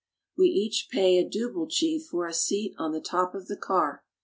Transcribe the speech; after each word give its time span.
We 0.35 0.47
each 0.47 0.87
pay 0.89 1.19
a 1.19 1.29
dubbeltje 1.29 2.01
for 2.03 2.25
a 2.25 2.33
seat 2.33 2.73
on 2.79 2.91
the 2.91 2.99
top 3.01 3.35
of 3.35 3.45
the 3.47 3.55
car. 3.55 4.03